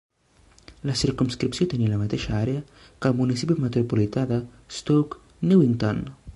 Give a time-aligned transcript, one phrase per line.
[0.89, 4.43] La circumscripció tenia la mateixa àrea que el municipi metropolità de
[4.79, 6.05] Stoke Newington.